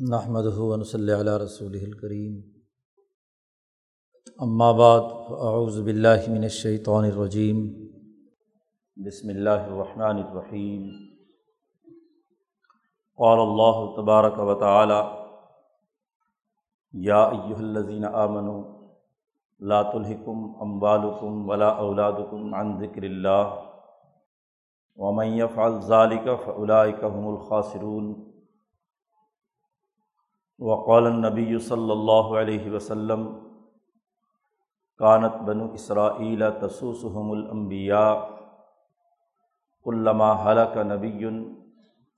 نحمد 0.00 0.46
ہُون 0.56 0.82
صلی 0.84 1.12
علیہ 1.12 1.32
رسول 1.42 1.72
الکریم 1.76 2.34
بعد 4.78 5.08
اعوذ 5.46 5.78
باللہ 5.86 6.28
من 6.30 6.42
الشیطان 6.48 7.04
الرجیم 7.04 7.62
بسم 8.96 9.28
اللہ 9.28 9.64
الرحمن 9.70 10.20
الرحیم 10.22 10.84
قال 13.18 13.42
اللہ 13.46 13.80
تبارک 13.96 14.38
و 14.44 14.54
تعالی 14.60 15.00
یا 17.06 17.22
ایہا 17.24 17.58
الذین 17.58 18.04
آمنوا، 18.04 18.62
لا 19.60 19.82
تلہکم 19.90 20.46
اموالکم 20.68 21.48
ولا 21.50 21.68
اولادکم 21.86 22.54
عن 22.54 22.78
ذکر 22.80 23.10
اللہ 23.10 23.58
ومن 24.96 25.36
يفعل 25.38 25.78
ذلك 25.92 26.40
فأولئک 26.44 27.04
هم 27.04 27.28
الخاسرون. 27.34 28.27
وقال 30.58 31.06
النبی 31.06 31.58
صلی 31.58 31.90
اللہ 31.90 32.38
علیہ 32.38 32.70
وسلم، 32.70 33.26
کانت 34.96 35.34
بنو 35.46 35.72
اسرائیل 35.72 36.42
تسوسحم 36.60 37.30
الانبیاء 37.30 38.14
علامہ 39.86 40.24
حلق 40.24 40.76
نبی 40.76 41.24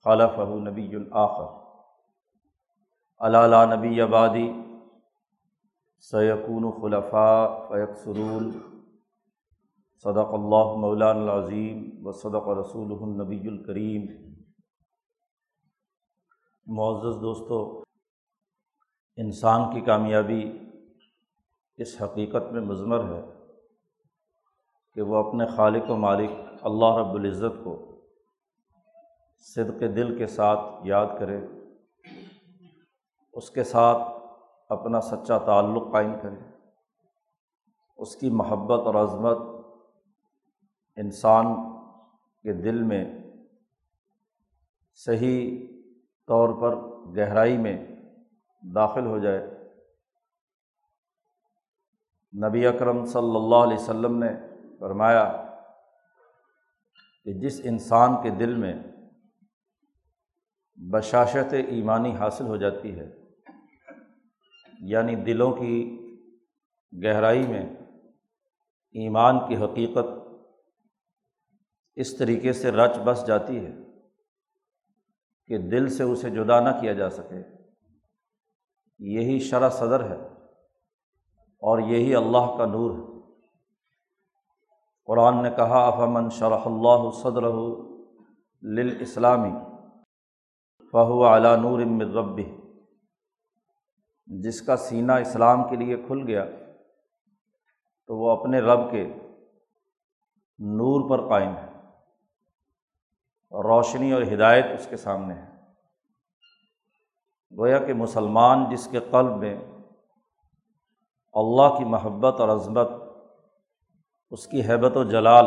خلف 0.04 0.38
نبی 0.38 0.96
آخر۔ 1.10 1.44
علالہ 3.18 3.74
نبی 3.74 4.00
آبادی 4.00 4.52
سیقون 6.10 6.70
خلفاء 6.70 7.68
فیق 7.68 7.96
سرول 7.96 8.50
صدق 10.04 10.32
اللہ 10.32 10.74
مولان 10.76 11.16
العظیم 11.16 12.06
و 12.06 12.12
صدق 12.12 12.48
رسول 12.48 12.92
النبی 13.00 13.48
الکریم۔ 13.48 14.06
معزز 16.66 17.22
دوستو 17.22 17.82
انسان 19.20 19.74
کی 19.74 19.80
کامیابی 19.80 20.58
اس 21.76 22.02
حقیقت 22.02 22.52
میں 22.52 22.60
مضمر 22.60 23.04
ہے 23.04 23.20
کہ 24.94 25.02
وہ 25.02 25.16
اپنے 25.16 25.46
خالق 25.46 25.90
و 25.90 25.96
مالک 25.96 26.30
اللہ 26.62 26.96
رب 26.96 27.14
العزت 27.14 27.64
کو 27.64 27.74
صدق 29.46 29.80
دل 29.96 30.16
کے 30.18 30.26
ساتھ 30.26 30.60
یاد 30.84 31.06
کرے، 31.18 31.38
اس 33.32 33.50
کے 33.50 33.64
ساتھ 33.64 34.02
اپنا 34.68 35.00
سچا 35.00 35.38
تعلق 35.38 35.92
قائم 35.92 36.12
کرے، 36.22 36.40
اس 37.98 38.16
کی 38.16 38.30
محبت 38.30 38.86
اور 38.86 38.94
عظمت 38.94 39.38
انسان 40.96 41.54
کے 42.42 42.52
دل 42.52 42.82
میں 42.82 43.04
صحیح 44.94 45.66
طور 46.28 46.60
پر 46.60 46.76
گہرائی 47.16 47.56
میں 47.58 47.89
داخل 48.62 49.06
ہو 49.06 49.18
جائے۔ 49.18 49.46
نبی 52.48 52.66
اکرم 52.66 53.04
صلی 53.04 53.36
اللہ 53.36 53.56
علیہ 53.56 53.78
وسلم 53.78 54.24
نے 54.24 54.28
فرمایا 54.78 55.46
کہ 57.24 57.32
جس 57.32 57.60
انسان 57.64 58.22
کے 58.22 58.30
دل 58.30 58.54
میں 58.54 58.74
بشاشت 60.92 61.52
ایمانی 61.52 62.16
حاصل 62.16 62.44
ہو 62.44 62.56
جاتی 62.56 62.98
ہے 62.98 63.10
یعنی 64.80 65.14
دلوں 65.14 65.52
کی 65.52 65.96
گہرائی 67.04 67.46
میں 67.46 67.66
ایمان 68.92 69.38
کی 69.48 69.56
حقیقت 69.56 70.06
اس 71.96 72.16
طریقے 72.16 72.52
سے 72.52 72.70
رچ 72.70 72.98
بس 73.04 73.24
جاتی 73.26 73.66
ہے 73.66 73.72
کہ 75.46 75.58
دل 75.58 75.88
سے 75.88 76.02
اسے 76.02 76.30
جدا 76.30 76.60
نہ 76.60 76.80
کیا 76.80 76.92
جا 76.92 77.10
سکے۔ 77.10 77.59
یہی 79.00 79.38
شرح 79.38 79.70
صدر 79.70 80.10
ہے 80.10 80.26
اور 81.58 81.78
یہی 81.78 82.14
اللہ 82.14 82.58
کا 82.58 82.66
نور 82.66 82.90
ہے۔ 82.90 83.20
قرآن 85.06 85.42
نے 85.42 85.50
کہا 85.50 85.86
افامن 85.86 86.30
شرح 86.30 86.58
اللہ 86.64 87.10
صدر 87.10 87.42
اسلامی 89.00 89.52
فہو 90.92 91.24
اعلیٰ 91.24 91.56
نور 91.56 91.80
ربی 92.14 92.56
جس 94.26 94.62
کا 94.62 94.76
سینہ 94.76 95.12
اسلام 95.12 95.68
کے 95.68 95.76
لیے 95.76 95.96
کھل 95.96 96.18
گیا، 96.26 96.44
تو 98.06 98.16
وہ 98.16 98.30
اپنے 98.30 98.60
رب 98.60 98.90
کے 98.90 99.04
نور 100.58 101.10
پر 101.10 101.28
قائم 101.28 101.56
ہے۔ 101.56 101.70
روشنی 103.50 104.12
اور 104.12 104.22
ہدایت 104.22 104.64
اس 104.64 104.86
کے 104.86 104.96
سامنے 104.96 105.34
ہے۔ 105.34 105.49
گویا 107.60 107.78
کہ 107.78 107.94
مسلمان 107.94 108.70
جس 108.70 108.88
کے 108.90 109.00
قلب 109.00 109.36
میں 109.36 109.60
اللہ 111.32 111.78
کی 111.78 111.84
محبت 111.84 112.40
اور 112.40 112.48
عظمت، 112.48 112.88
اس 114.30 114.46
کی 114.46 114.62
حیبت 114.62 114.96
و 114.96 115.04
جلال 115.04 115.46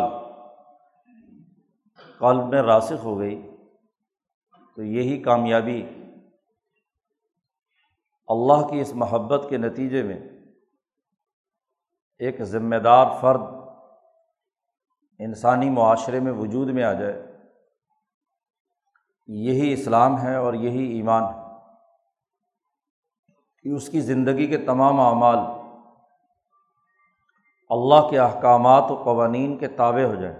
قلب 2.20 2.48
میں 2.48 2.62
راسخ 2.62 3.04
ہو 3.04 3.20
گئی، 3.20 3.56
تو 4.76 4.84
یہی 4.84 5.24
کامیابی 5.24 5.90
اللہ 8.28 8.68
کی 8.68 8.80
اس 8.80 8.96
محبت 8.96 9.46
کے 9.50 9.58
نتیجے 9.58 10.04
میں 10.04 10.20
ایک 12.20 12.44
ذمہ 12.44 12.76
دار 12.76 13.06
فرد 13.22 13.42
انسانی 15.20 15.70
معاشرے 15.70 16.20
میں 16.20 16.32
وجود 16.32 16.70
میں 16.70 16.84
آ 16.84 16.94
جائے۔ 16.94 17.38
یہی 19.28 19.74
اسلام 19.74 20.22
ہے 20.22 20.36
اور 20.36 20.54
یہی 20.54 20.96
ایمان 20.96 21.24
ہے۔ 21.24 21.43
کہ 23.64 23.70
اس 23.70 23.90
کی 23.90 24.00
زندگی 24.02 24.48
کے 24.48 24.58
تمام 24.58 25.00
اعمال 25.00 25.38
اللہ 27.70 28.10
کے 28.10 28.20
احکامات 28.20 28.92
و 28.92 28.96
قوانین 28.96 29.58
کے 29.58 29.68
تابع 29.68 30.04
ہو 30.04 30.16
جائیں۔ 30.16 30.36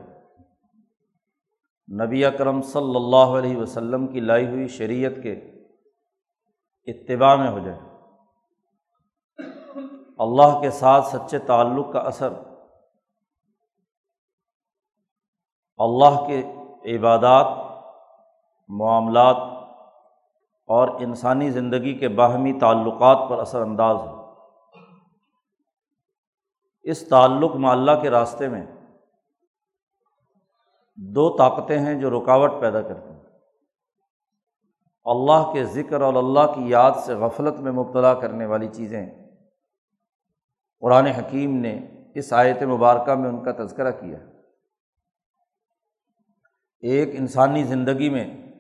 نبی 2.06 2.26
اکرم 2.26 2.62
صلی 2.62 2.96
اللہ 2.96 3.38
علیہ 3.38 3.58
وسلم 3.58 4.08
کی 4.08 4.20
لائی 4.20 4.48
ہوئی 4.48 4.68
شریعت 4.68 5.12
کے 5.24 5.34
اتباع 6.88 7.36
میں 7.36 7.50
ہو 7.50 7.60
جائے 7.60 7.80
اللہ 10.18 10.60
کے 10.62 10.70
ساتھ 10.70 11.06
سچے 11.06 11.40
تعلق 11.40 11.94
کا 11.94 12.00
اثر، 12.00 12.34
اللہ 15.78 16.26
کے 16.28 16.42
عبادات، 16.96 17.48
معاملات 18.70 19.38
اور 20.74 20.88
انسانی 20.88 21.50
زندگی 21.50 21.94
کے 21.94 22.10
باہمی 22.10 22.60
تعلقات 22.60 23.30
پر 23.30 23.40
اثر 23.40 23.62
انداز 23.62 23.96
ہو۔ 23.96 24.34
اس 26.82 27.08
تعلق 27.08 27.56
معلّہ 27.56 27.92
کے 28.02 28.10
راستے 28.10 28.50
میں 28.50 28.66
دو 30.96 31.38
طاقتیں 31.38 31.80
ہیں 31.80 32.02
جو 32.02 32.10
رکاوٹ 32.10 32.52
پیدا 32.62 32.82
کرتی 32.82 33.10
ہیں۔ 33.10 33.20
اللہ 35.06 35.54
کے 35.54 35.66
ذکر 35.66 36.02
اور 36.02 36.14
اللہ 36.14 36.56
کی 36.56 36.70
یاد 36.70 36.92
سے 36.92 37.14
غفلت 37.14 37.60
میں 37.60 37.72
مبتلا 37.72 38.14
کرنے 38.14 38.46
والی 38.46 38.68
چیزیں۔ 38.68 39.10
قرآن 40.80 41.06
حکیم 41.06 41.56
نے 41.56 41.88
اس 42.16 42.34
آیت 42.34 42.64
مبارکہ 42.64 43.16
میں 43.16 43.30
ان 43.30 43.44
کا 43.44 43.52
تذکرہ 43.52 43.92
کیا۔ 43.92 44.18
ایک 46.80 47.10
انسانی 47.14 47.64
زندگی 47.64 48.10
میں 48.10 48.53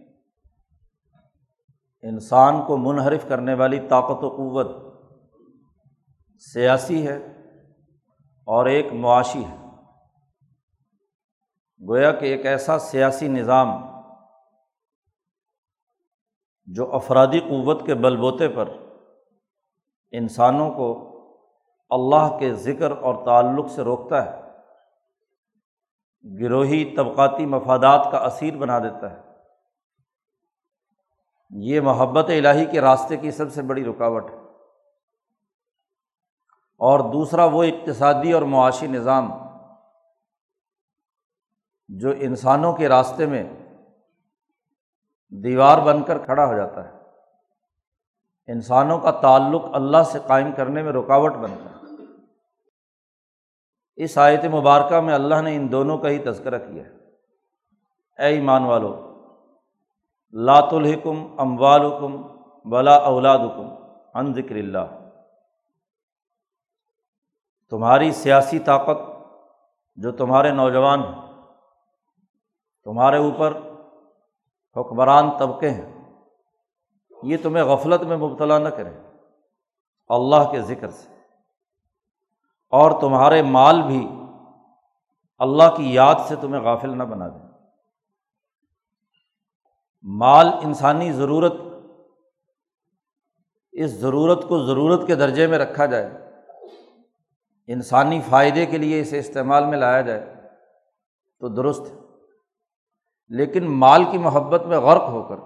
انسان 2.04 2.66
کو 2.68 2.78
منحرف 2.78 3.28
کرنے 3.28 3.54
والی 3.54 3.80
طاقت 3.80 4.24
و 4.24 4.30
قوت 4.30 4.68
سیاسی 6.54 7.08
ہے 7.08 7.16
اور 8.46 8.66
ایک 8.66 8.94
معاشی 8.94 9.46
ہے۔ 9.46 9.58
گویا 11.90 12.12
کہ 12.12 12.26
ایک 12.26 12.46
ایسا 12.46 12.80
سیاسی 12.80 13.28
نظام 13.28 13.68
جو 16.66 16.96
افرادی 16.96 17.40
قوت 17.40 17.86
کے 17.86 17.96
بل 17.96 18.18
بوتے 18.18 18.48
پر 18.48 18.70
انسانوں 20.12 20.72
کو 20.72 21.10
اللہ 21.90 22.38
کے 22.40 22.54
ذکر 22.54 22.92
اور 22.92 23.26
تعلق 23.26 23.70
سے 23.70 23.82
روکتا 23.82 24.26
ہے، 24.26 24.42
گروہی 26.44 26.96
طبقاتی 26.96 27.46
مفادات 27.46 28.08
کا 28.12 28.18
اثیر 28.18 28.56
بنا 28.56 28.80
دیتا 28.80 29.12
ہے۔ 29.12 29.33
یہ 31.56 31.82
محبت 31.82 32.26
الہی 32.30 32.66
کے 32.66 32.82
راستے 32.82 33.18
کی 33.18 33.32
سب 33.32 33.54
سے 33.54 33.62
بڑی 33.62 33.86
رکاوٹ 33.86 34.30
ہے۔ 34.30 34.36
اور 36.78 37.00
دوسرا 37.00 37.46
وہ 37.46 37.64
اقتصادی 37.64 38.32
اور 38.32 38.42
معاشی 38.42 38.88
نظام 38.88 39.32
جو 41.88 42.10
انسانوں 42.20 42.74
کے 42.74 42.90
راستے 42.90 43.26
میں 43.26 43.44
دیوار 45.30 45.78
بن 45.78 46.04
کر 46.04 46.18
کھڑا 46.18 46.46
ہو 46.46 46.58
جاتا 46.58 46.88
ہے۔ 46.88 46.94
انسانوں 48.48 49.00
کا 49.00 49.12
تعلق 49.12 49.66
اللہ 49.74 50.04
سے 50.04 50.20
قائم 50.28 50.52
کرنے 50.52 50.84
میں 50.84 50.92
رکاوٹ 50.92 51.34
بنتا 51.34 51.70
ہے۔ 51.70 52.04
اس 53.96 54.18
آیت 54.18 54.46
مبارکہ 54.46 55.00
میں 55.00 55.14
اللہ 55.14 55.42
نے 55.42 55.56
ان 55.56 55.72
دونوں 55.72 55.98
کا 55.98 56.10
ہی 56.10 56.18
تذکرہ 56.18 56.58
کیا 56.58 56.84
ہے۔ 56.84 56.92
اے 58.20 58.26
ایمان 58.26 58.64
والو 58.64 59.13
لات 60.34 60.74
الحکم 60.74 61.40
اموالکم 61.40 62.26
ولا 62.66 62.96
اولاد 62.96 63.40
حکم 63.40 63.68
ان 64.14 64.34
ذکر 64.34 64.56
اللہ۔ 64.56 65.10
تمہاری 67.70 68.12
سیاسی 68.12 68.60
طاقت 68.60 68.98
جو 69.96 70.12
تمہارے 70.12 70.52
نوجوان 70.52 71.00
ہیں، 71.00 71.22
تمہارے 72.84 73.18
اوپر 73.18 73.58
حکمران 74.78 75.38
طبقے 75.38 75.70
ہیں، 75.70 76.16
یہ 77.24 77.38
تمہیں 77.44 77.64
غفلت 77.64 78.02
میں 78.02 78.18
مبتلا 78.18 78.58
نہ 78.58 78.70
کریں، 78.70 78.94
اللہ 80.08 80.52
کے 80.52 80.62
ذکر 80.62 80.90
سے۔ 80.90 81.10
اور 82.70 83.02
تمہارے 83.02 83.42
مال 83.42 83.82
بھی 83.82 84.10
اللہ 85.38 85.76
کی 85.78 85.94
یاد 85.94 86.16
سے 86.28 86.36
تمہیں 86.36 86.62
غافل 86.62 86.98
نہ 86.98 87.04
بنا 87.04 87.28
دیں۔ 87.28 87.53
مال 90.06 90.48
انسانی 90.64 91.12
ضرورت، 91.12 91.54
اس 93.74 93.92
ضرورت 93.92 94.48
کو 94.48 94.64
ضرورت 94.66 95.06
کے 95.08 95.16
درجے 95.16 95.48
میں 95.48 95.58
رکھا 95.58 95.86
جائے، 95.86 96.10
انسانی 97.70 98.20
فائدے 98.22 98.66
کے 98.66 98.78
لیے 98.78 99.00
اسے 99.02 99.20
استعمال 99.20 99.66
میں 99.66 99.78
لایا 99.78 100.02
جائے، 100.02 100.22
تو 101.42 101.48
درست 101.56 101.84
لیکن 103.32 103.72
مال 103.72 104.04
کی 104.12 104.18
محبت 104.18 104.66
میں 104.66 104.80
غرق 104.80 105.10
ہو 105.10 105.22
کر، 105.24 105.38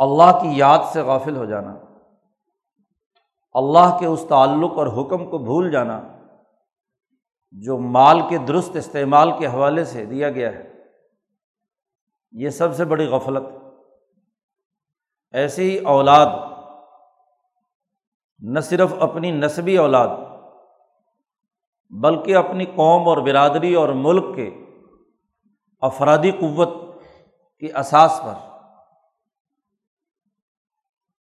اللہ 0.00 0.38
کی 0.42 0.56
یاد 0.58 0.78
سے 0.92 1.02
غافل 1.02 1.36
ہو 1.36 1.44
جانا، 1.44 1.74
اللہ 3.54 3.96
کے 4.00 4.06
اس 4.06 4.24
تعلق 4.28 4.78
اور 4.78 4.86
حکم 4.86 5.28
کو 5.30 5.38
بھول 5.38 5.70
جانا، 5.70 6.00
جو 7.54 7.78
مال 7.78 8.20
کے 8.28 8.38
درست 8.38 8.76
استعمال 8.76 9.30
کے 9.38 9.46
حوالے 9.46 9.84
سے 9.84 10.04
دیا 10.04 10.30
گیا 10.30 10.52
ہے۔ 10.52 10.66
یہ 12.32 12.50
سب 12.50 12.76
سے 12.76 12.84
بڑی 12.84 13.06
غفلت۔ 13.06 13.48
ایسی 15.32 15.70
ہی 15.70 15.78
اولاد، 15.78 16.26
نہ 18.38 18.60
صرف 18.60 18.94
اپنی 19.00 19.30
نصبی 19.30 19.76
اولاد، 19.76 20.08
بلکہ 21.90 22.36
اپنی 22.36 22.64
قوم 22.64 23.08
اور 23.08 23.16
برادری 23.16 23.74
اور 23.74 23.88
ملک 23.88 24.36
کے 24.36 24.50
افرادی 25.80 26.30
قوت 26.30 26.68
کی 27.60 27.68
اساس 27.72 28.20
پر۔ 28.24 28.48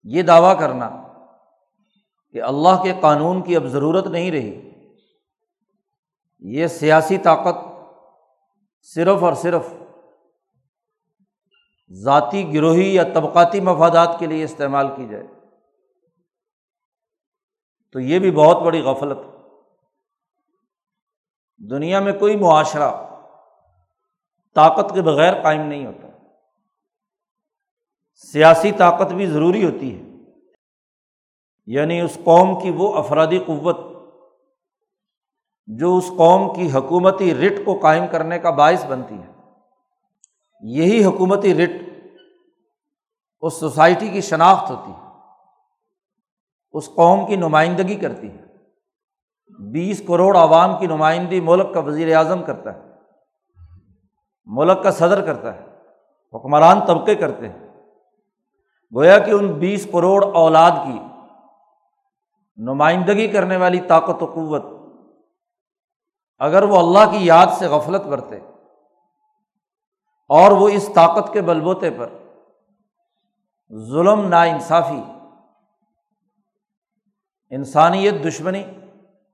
یہ 0.03 0.21
دعویٰ 0.21 0.59
کرنا 0.59 1.07
کہ 2.31 2.41
اللہ 2.41 2.83
کے 2.83 2.93
قانون 3.01 3.41
کی 3.41 3.55
اب 3.55 3.65
ضرورت 3.65 4.07
نہیں 4.07 4.31
رہی۔ 4.31 4.69
یہ 6.39 6.67
سیاسی 6.67 7.17
طاقت 7.17 7.57
صرف 8.81 9.23
اور 9.23 9.33
صرف 9.33 9.73
ذاتی 11.93 12.53
گروہی 12.53 12.95
یا 12.95 13.03
طبقاتی 13.13 13.59
مفادات 13.59 14.15
کے 14.19 14.25
لیے 14.25 14.43
استعمال 14.43 14.87
کی 14.95 15.07
جائے۔ 15.07 15.27
تو 17.91 17.99
یہ 17.99 18.19
بھی 18.19 18.31
بہت 18.31 18.57
بڑی 18.63 18.81
غفلت 18.81 19.17
دنیا 21.71 21.99
میں 21.99 22.13
کوئی 22.13 22.35
معاشرہ 22.35 22.91
طاقت 24.55 24.93
کے 24.93 25.01
بغیر 25.01 25.43
قائم 25.43 25.61
نہیں 25.61 25.85
ہوتا۔ 25.85 26.07
سیاسی 28.15 28.71
طاقت 28.71 29.13
بھی 29.13 29.25
ضروری 29.25 29.65
ہوتی 29.65 29.97
ہے۔ 29.97 30.13
یعنی 31.65 32.01
اس 32.01 32.17
قوم 32.23 32.61
کی 32.61 32.69
وہ 32.69 32.95
افرادی 32.95 33.39
قوت 33.39 33.77
جو 35.65 35.97
اس 35.97 36.07
قوم 36.17 36.53
کی 36.55 36.71
حکومتی 36.71 37.35
رٹ 37.35 37.65
کو 37.65 37.79
قائم 37.79 38.03
کرنے 38.11 38.39
کا 38.39 38.49
باعث 38.49 38.85
بنتی 38.85 39.15
ہے۔ 39.15 39.32
یہی 40.63 41.05
حکومتی 41.05 41.53
رٹ 41.53 41.69
اس 43.41 43.53
سوسائٹی 43.53 44.07
کی 44.07 44.21
شناخت 44.21 44.71
ہوتی 44.71 44.91
ہے، 44.91 45.07
اس 46.71 46.89
قوم 46.95 47.25
کی 47.25 47.35
نمائندگی 47.35 47.95
کرتی 47.95 48.31
ہے۔ 48.31 48.43
بیس 49.71 50.01
کروڑ 50.07 50.37
عوام 50.37 50.79
کی 50.79 50.87
نمائندگی 50.87 51.39
ملک 51.39 51.73
کا 51.73 51.79
وزیر 51.79 52.15
اعظم 52.15 52.43
کرتا 52.43 52.73
ہے، 52.73 52.79
ملک 54.45 54.83
کا 54.83 54.91
صدر 54.91 55.25
کرتا 55.25 55.53
ہے، 55.53 55.65
حکمران 56.33 56.85
طبقے 56.85 57.15
کرتے 57.15 57.49
ہیں۔ 57.49 57.67
گویا 58.93 59.19
کہ 59.19 59.31
ان 59.31 59.53
بیس 59.53 59.87
کروڑ 59.91 60.25
اولاد 60.33 60.71
کی 60.71 60.99
نمائندگی 62.57 63.27
کرنے 63.27 63.57
والی 63.57 63.81
طاقت 63.81 64.23
و 64.23 64.25
قوت 64.25 64.63
اگر 66.39 66.63
وہ 66.63 66.77
اللہ 66.77 67.11
کی 67.11 67.25
یاد 67.25 67.47
سے 67.57 67.67
غفلت 67.67 68.01
برتے 68.01 68.39
اور 70.29 70.51
وہ 70.51 70.69
اس 70.69 70.89
طاقت 70.95 71.33
کے 71.33 71.41
بلبوتے 71.41 71.89
پر 71.91 72.09
ظلم 73.71 74.27
نا 74.27 74.41
انصافی 74.41 75.01
انسانیت 77.49 78.13
دشمنی 78.27 78.63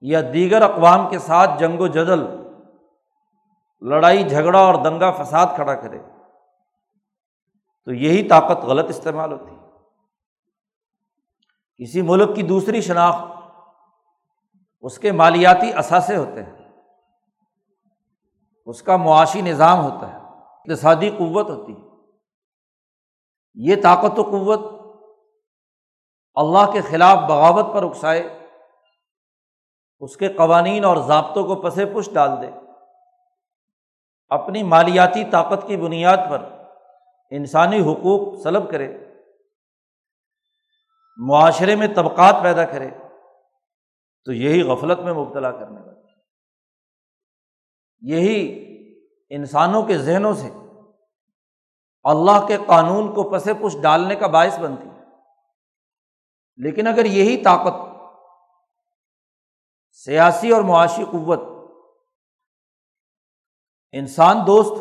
یا 0.02 0.22
دیگر 0.34 0.62
اقوام 0.62 1.10
کے 1.10 1.20
ساتھ 1.20 1.60
جنگ 1.60 1.80
و 1.80 1.88
جدل، 1.88 2.26
لڑائی، 3.82 4.24
جھگڑا 4.30 4.60
اور 4.60 4.76
دنگا 4.76 5.12
فساد 5.12 5.48
کھڑا 5.56 5.76
کرے، 5.76 6.00
تو 7.86 7.94
یہی 7.94 8.28
طاقت 8.28 8.64
غلط 8.64 8.90
استعمال 8.90 9.32
ہوتی 9.32 9.52
ہے۔ 9.52 9.60
کسی 11.80 12.02
ملک 12.02 12.36
کی 12.36 12.42
دوسری 12.42 12.82
شناخت، 12.82 13.26
اس 14.82 14.98
کے 15.00 15.12
مالیاتی 15.12 15.74
اثاثے 15.74 16.16
ہوتے 16.16 16.44
ہیں، 16.44 16.56
اس 18.66 18.82
کا 18.82 18.98
معاشی 18.98 19.42
نظام 19.42 19.80
ہوتا 19.80 20.14
ہے۔ 20.14 20.19
اقتصادی 20.70 21.10
قوت 21.10 21.50
ہوتی 21.50 21.74
ہے۔ 21.74 21.82
یہ 23.54 23.76
طاقت 23.84 24.20
و 24.20 24.24
قوت 24.24 24.60
اللہ 26.34 26.72
کے 26.72 26.82
خلاف 26.82 27.18
بغاوت 27.18 27.66
پر 27.74 27.84
اکسائے، 27.84 28.48
اس 30.00 30.18
کے 30.18 30.28
قوانین 30.28 30.86
اور 30.86 30.98
ضابطوں 30.98 31.44
کو 31.44 31.56
پسے 31.56 31.86
پش 31.86 32.10
ڈال 32.14 32.30
دے۔ 32.42 32.48
اپنی 34.30 34.64
مالیاتی 34.64 35.24
طاقت 35.32 35.68
کی 35.68 35.78
بنیاد 35.78 36.18
پر 36.30 36.46
انسانی 37.30 37.80
حقوق 37.82 38.42
سلب 38.44 38.72
کرے۔ 38.72 38.98
معاشرے 41.18 41.76
میں 41.76 41.88
طبقات 41.96 42.36
پیدا 42.44 42.66
کرے۔ 42.66 42.90
تو 44.26 44.34
یہی 44.34 44.62
غفلت 44.62 45.00
میں 45.00 45.14
مبتلا 45.14 45.52
کرنے 45.52 45.80
والا۔ 45.80 46.00
یہی 48.02 48.66
انسانوں 49.30 49.84
کے 49.84 49.98
ذہنوں 49.98 50.34
سے 50.34 50.50
اللہ 52.10 52.46
کے 52.48 52.58
قانون 52.68 53.14
کو 53.14 53.24
پس 53.30 53.44
پش 53.62 53.76
ڈالنے 53.82 54.16
کا 54.16 54.28
باعث 54.28 54.60
بنتی۔ 54.60 54.90
ہے 54.90 55.06
لیکن 56.58 56.88
اگر 56.88 57.06
یہی 57.06 57.44
طاقت 57.44 57.76
سیاسی 59.92 60.52
اور 60.52 60.62
معاشی 60.62 61.04
قوت، 61.04 61.40
انسان 63.92 64.38
دوست، 64.48 64.74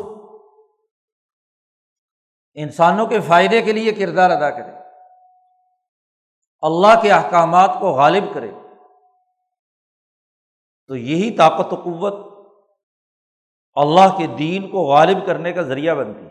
انسانوں 2.53 3.07
کے 3.07 3.19
فائدے 3.21 3.61
کے 3.61 3.71
لیے 3.71 3.91
کردار 3.91 4.29
ادا 4.29 4.49
کرے، 4.49 4.71
اللہ 6.63 7.01
کے 7.01 7.11
احکامات 7.11 7.77
کو 7.79 7.91
غالب 7.91 8.23
کرے، 8.33 8.51
تو 10.89 10.95
یہی 10.95 11.29
طاقت 11.37 11.73
و 11.73 11.75
قوت 11.75 12.15
اللہ 13.75 14.17
کے 14.17 14.27
دین 14.27 14.69
کو 14.69 14.81
غالب 14.81 15.25
کرنے 15.25 15.53
کا 15.53 15.61
ذریعہ 15.61 15.95
بنتی۔ 15.95 16.25
ہے 16.25 16.28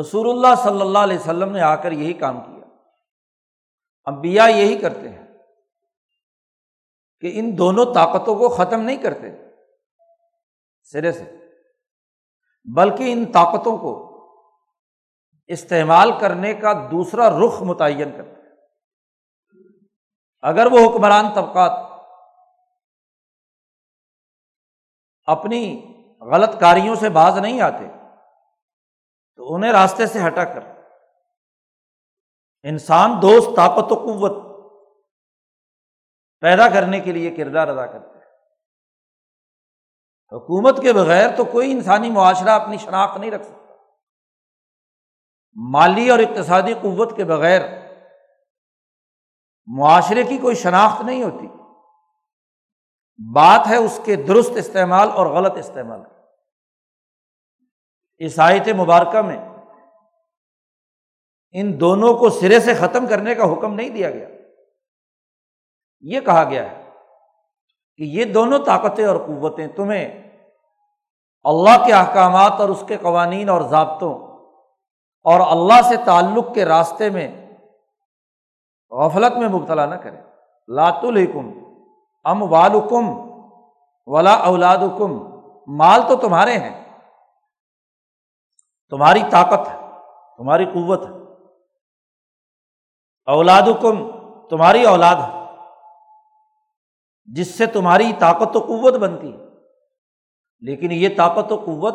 رسول 0.00 0.30
اللہ 0.30 0.54
صلی 0.62 0.80
اللہ 0.80 0.98
علیہ 0.98 1.18
وسلم 1.18 1.52
نے 1.52 1.60
آ 1.60 1.76
کر 1.76 1.92
یہی 1.92 2.12
کام 2.12 2.40
کیا۔ 2.40 2.66
امبیا 4.04 4.44
یہی 4.44 4.78
کرتے 4.78 5.08
ہیں 5.08 5.26
کہ 7.20 7.30
ان 7.34 7.58
دونوں 7.58 7.94
طاقتوں 7.94 8.36
کو 8.36 8.48
ختم 8.48 8.80
نہیں 8.80 8.96
کرتے، 8.96 9.26
سرے 10.82 11.12
سے، 11.12 11.36
بلکہ 12.64 13.12
ان 13.12 13.32
طاقتوں 13.32 13.78
کو 13.78 14.04
استعمال 15.46 16.10
کرنے 16.20 16.54
کا 16.54 16.88
دوسرا 16.90 17.30
رخ 17.30 17.62
متعین 17.62 18.10
کرتے 18.16 18.30
ہیں۔ 18.30 18.38
اگر 20.40 20.66
وہ 20.66 20.78
حکمران 20.78 21.34
طبقات 21.34 21.72
اپنی 25.26 25.92
غلط 26.20 26.60
کاریوں 26.60 26.94
سے 26.94 27.08
باز 27.08 27.38
نہیں 27.38 27.60
آتے 27.60 27.97
تو 29.38 29.54
انہیں 29.54 29.72
راستے 29.72 30.06
سے 30.06 30.18
ہٹا 30.26 30.44
کر۔ 30.44 30.60
انسان 32.62 33.10
دوست، 33.22 33.56
طاقت 33.56 33.92
و 33.92 33.94
قوت 33.94 34.48
پیدا 36.40 36.68
کرنے 36.68 37.00
کے 37.00 37.12
لیے 37.12 37.30
کردار 37.30 37.68
ادا 37.68 37.86
کرتے 37.86 38.18
ہیں 38.18 38.24
حکومت 40.32 40.82
کے 40.82 40.92
بغیر 40.92 41.36
تو 41.36 41.44
کوئی 41.44 41.72
انسانی 41.72 42.10
معاشرہ 42.10 42.50
اپنی 42.50 42.76
شناخت 42.76 43.18
نہیں 43.18 43.30
رکھ 43.30 43.44
سکتا۔ 43.44 43.74
مالی 45.54 46.10
اور 46.10 46.18
اقتصادی 46.18 46.74
قوت 46.74 47.16
کے 47.16 47.24
بغیر 47.24 47.60
معاشرے 49.66 50.24
کی 50.24 50.38
کوئی 50.38 50.54
شناخت 50.54 51.02
نہیں 51.02 51.22
ہوتی۔ 51.22 51.46
بات 53.34 53.66
ہے 53.68 53.76
اس 53.76 54.00
کے 54.04 54.16
درست 54.16 54.50
استعمال 54.56 55.10
اور 55.10 55.26
غلط 55.26 55.58
استعمال 55.58 56.00
عیسائیت 58.20 58.68
مبارکہ 58.68 59.22
میں 59.22 59.48
ان 61.52 61.80
دونوں 61.80 62.14
کو 62.14 62.30
سرے 62.30 62.60
سے 62.60 62.74
ختم 62.74 63.06
کرنے 63.06 63.34
کا 63.34 63.52
حکم 63.52 63.74
نہیں 63.74 63.88
دیا 63.88 64.10
گیا۔ 64.10 64.28
یہ 66.00 66.20
کہا 66.20 66.44
گیا 66.44 66.70
ہے 66.70 66.90
کہ 67.96 68.02
یہ 68.02 68.24
دونوں 68.24 68.58
طاقتیں 68.58 69.04
اور 69.04 69.16
قوتیں 69.16 69.66
تمہیں 69.66 70.30
اللہ 71.44 71.86
کے 71.86 71.92
احکامات 71.92 72.52
اور 72.52 72.68
اس 72.68 72.84
کے 72.88 72.96
قوانین 72.96 73.48
اور 73.48 73.60
ضابطوں 73.60 74.14
اور 75.22 75.40
اللہ 75.40 75.82
سے 75.88 75.96
تعلق 76.04 76.54
کے 76.54 76.64
راستے 76.64 77.10
میں 77.10 77.54
غفلت 78.90 79.36
میں 79.36 79.48
مبتلا 79.48 79.86
نہ 79.86 79.94
کرے 79.94 80.20
لات 80.68 81.04
الحکم 81.04 81.50
ام 82.24 82.42
والکم 82.42 83.30
ولا 84.06 84.34
اولاد 84.34 84.78
حکم 84.78 85.18
مال 85.66 86.00
تو 86.08 86.16
تمہارے 86.16 86.58
ہیں۔ 86.58 86.87
تمہاری 88.90 89.20
طاقت 89.30 89.68
ہے، 89.68 89.76
تمہاری 90.36 90.64
قوت 90.64 91.06
ہے۔ 91.06 91.12
اولاد 93.26 93.62
حکم 93.62 94.10
تمہاری 94.48 94.84
اولاد 94.84 95.14
ہے، 95.14 95.56
جس 97.24 97.58
سے 97.58 97.66
تمہاری 97.66 98.12
طاقت 98.18 98.56
و 98.56 98.60
قوت 98.60 98.94
بنتی 98.94 99.32
ہے۔ 99.32 99.48
لیکن 100.60 100.92
یہ 100.92 101.08
طاقت 101.16 101.52
و 101.52 101.56
قوت 101.56 101.94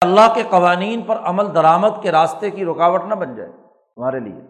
اللہ 0.00 0.34
کے 0.34 0.42
قوانین 0.50 1.02
پر 1.02 1.16
عمل 1.16 1.54
درآمد 1.54 2.02
کے 2.02 2.12
راستے 2.12 2.50
کی 2.50 2.64
رکاوٹ 2.64 3.02
نہ 3.04 3.14
بن 3.14 3.36
جائے 3.36 3.52
تمہارے 3.94 4.20
لیے۔ 4.20 4.42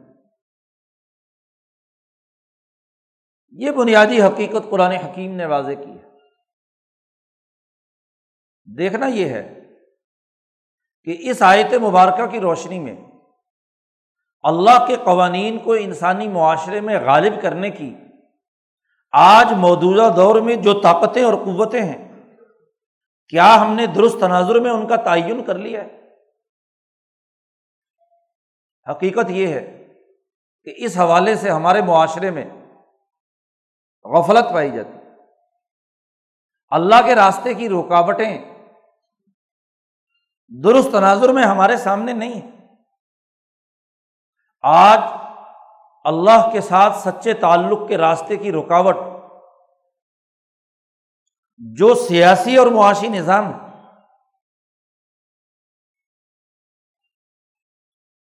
یہ 3.50 3.70
بنیادی 3.70 4.22
حقیقت 4.22 4.70
قرآن 4.70 4.90
حکیم 4.90 5.34
نے 5.34 5.46
واضح 5.46 5.72
کی 5.72 5.98
ہے۔ 5.98 6.10
دیکھنا 8.78 9.06
یہ 9.06 9.28
ہے 9.28 9.63
کہ 11.04 11.16
اس 11.20 11.42
آیت 11.42 11.74
مبارکہ 11.74 12.26
کی 12.26 12.40
روشنی 12.40 12.78
میں 12.78 12.96
اللہ 14.42 14.84
کے 14.86 14.96
قوانین 15.04 15.58
کو 15.58 15.72
انسانی 15.72 16.28
معاشرے 16.28 16.80
میں 16.80 17.00
غالب 17.00 17.42
کرنے 17.42 17.70
کی 17.70 17.94
آج 19.12 19.52
موجودہ 19.52 20.08
دور 20.16 20.40
میں 20.40 20.56
جو 20.56 20.80
طاقتیں 20.80 21.22
اور 21.22 21.34
قوتیں 21.34 21.82
ہیں، 21.82 22.22
کیا 23.28 23.56
ہم 23.60 23.72
نے 23.72 23.86
درست 23.86 24.16
تناظر 24.20 24.60
میں 24.60 24.70
ان 24.70 24.86
کا 24.86 24.96
تعین 24.96 25.44
کر 25.44 25.54
لیا 25.54 25.84
ہے؟ 25.84 26.10
حقیقت 28.90 29.30
یہ 29.30 29.46
ہے 29.46 29.84
کہ 30.64 30.74
اس 30.76 30.96
حوالے 30.98 31.34
سے 31.34 31.50
ہمارے 31.50 31.82
معاشرے 31.82 32.30
میں 32.30 32.44
غفلت 34.04 34.52
پائی 34.52 34.70
جاتی۔ 34.70 34.98
اللہ 36.70 37.06
کے 37.06 37.14
راستے 37.14 37.54
کی 37.54 37.68
رکاوٹیں 37.68 38.53
درست 40.62 40.88
تناظر 40.92 41.28
میں 41.28 41.44
ہمارے 41.44 41.76
سامنے 41.76 42.12
نہیں 42.12 42.40
ہے۔ 42.40 42.50
آج 44.62 44.98
اللہ 46.04 46.50
کے 46.52 46.60
ساتھ 46.60 46.96
سچے 46.96 47.34
تعلق 47.34 47.88
کے 47.88 47.98
راستے 47.98 48.36
کی 48.36 48.52
رکاوٹ، 48.52 48.96
جو 51.58 51.94
سیاسی 51.94 52.56
اور 52.56 52.66
معاشی 52.66 53.08
نظام 53.08 53.44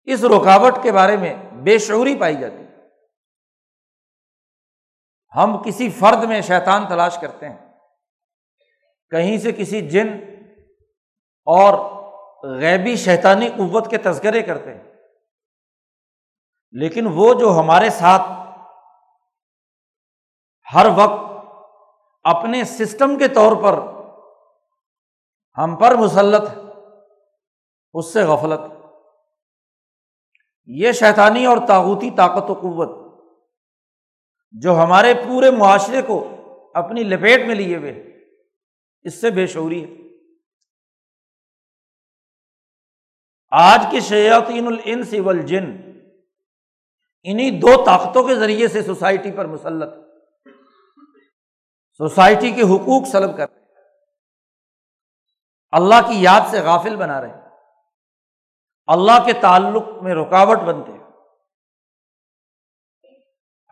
اس 0.05 0.25
رکاوٹ 0.25 0.75
کے 0.83 0.93
بارے 0.93 1.17
میں 1.17 1.35
بے 1.53 1.79
شعوری 1.79 2.21
پائی 2.21 2.37
جاتی 2.37 2.63
ہم 5.37 5.63
کسی 5.63 5.91
فرد 5.91 6.25
میں 6.25 6.41
شیطان 6.41 6.89
تلاش 6.89 7.19
کرتے 7.21 7.49
ہیں۔ 7.49 7.73
کہیں 9.11 9.39
سے 9.39 9.53
کسی 9.53 9.91
جن 9.91 10.07
اور 11.45 11.96
غیبی 12.55 12.97
شیطانی 12.97 13.49
قوت 13.49 13.91
کے 13.91 13.99
تذکرے 13.99 14.43
کرتے 14.43 14.75
ہیں۔ 14.75 14.83
لیکن 16.71 17.07
وہ 17.07 17.35
جو 17.35 17.51
ہمارے 17.51 17.91
ساتھ 17.91 18.23
ہر 20.75 20.87
وقت 20.97 21.47
اپنے 22.25 22.65
سسٹم 22.65 23.19
کے 23.19 23.29
طور 23.29 23.63
پر 23.63 23.79
ہم 25.59 25.77
پر 25.77 25.95
مسلط 25.95 26.51
اس 27.93 28.13
سے 28.13 28.23
غفلت 28.23 28.61
یہ 30.65 30.93
شیطانی 30.93 31.47
اور 31.47 31.57
تاغوتی 31.69 32.11
طاقت 32.11 32.51
و 32.51 32.55
قوت 32.55 33.21
جو 34.51 34.75
ہمارے 34.75 35.15
پورے 35.15 35.51
معاشرے 35.51 36.03
کو 36.03 36.29
اپنی 36.75 37.03
لپیٹ 37.03 37.47
میں 37.47 37.55
لیے 37.55 37.77
ہوئے، 37.77 37.93
اس 39.03 39.21
سے 39.21 39.31
بے 39.31 39.47
شعوری 39.47 39.85
ہے۔ 39.85 40.06
آج 43.51 43.87
کے 43.91 44.01
شیاطین 44.01 44.67
الانس 44.67 45.15
والجن 45.25 45.77
انہیں 47.23 47.51
دو 47.51 47.85
طاقتوں 47.85 48.29
کے 48.29 48.35
ذریعے 48.35 48.69
سے 48.69 48.83
سوسائٹی 48.83 49.33
پر 49.33 49.45
مسلط 49.45 49.95
سوسائٹی 51.97 52.51
کے 52.51 52.63
حقوق 52.63 53.07
سلب 53.07 53.37
کر 53.37 53.47
رہے 53.51 53.65
اللہ 55.71 55.95
کی 56.09 56.23
یاد 56.23 56.41
سے 56.51 56.61
غافل 56.61 56.97
بنا 56.97 57.21
رہے 57.21 57.41
اللہ 58.87 59.25
کے 59.27 59.33
تعلق 59.33 60.03
میں 60.03 60.15
رکاوٹ 60.15 60.59
بنتے 60.59 60.93